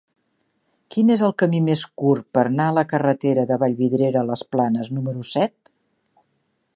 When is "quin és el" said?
0.95-1.33